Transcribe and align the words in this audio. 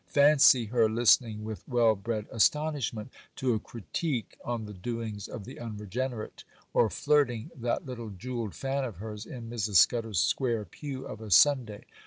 —fancy 0.07 0.65
her 0.65 0.89
listening 0.89 1.43
with 1.43 1.63
well 1.67 1.93
bred 1.93 2.25
astonishment 2.31 3.11
to 3.35 3.53
a 3.53 3.59
critique 3.59 4.35
on 4.43 4.65
the 4.65 4.73
doings 4.73 5.27
of 5.27 5.45
the 5.45 5.59
unregenerate, 5.59 6.43
or 6.73 6.89
flirting 6.89 7.51
that 7.55 7.85
little 7.85 8.09
jewelled 8.09 8.55
fan 8.55 8.83
of 8.83 8.97
hers 8.97 9.27
in 9.27 9.47
Mrs. 9.47 9.75
Scudder's 9.75 10.17
square 10.19 10.65
pew 10.65 11.05
of 11.05 11.21
a 11.21 11.29
Sunday. 11.29 11.85